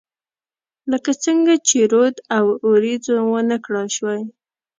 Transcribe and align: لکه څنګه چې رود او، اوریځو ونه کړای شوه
لکه 0.91 1.11
څنګه 1.25 1.53
چې 1.67 1.77
رود 1.91 2.15
او، 2.37 2.45
اوریځو 2.67 3.15
ونه 3.33 3.57
کړای 3.65 3.87
شوه 3.95 4.15